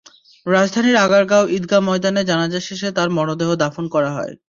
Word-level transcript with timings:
রাজধানীর 0.45 0.97
আগারগাঁও 0.97 1.51
ঈদগাহ 1.57 1.79
ময়দানে 1.79 2.21
জানাজা 2.23 2.59
শেষে 2.59 2.89
তাঁর 2.91 3.09
মরদেহ 3.09 3.49
দাফন 3.55 3.85
করা 3.87 4.11
হয়। 4.11 4.33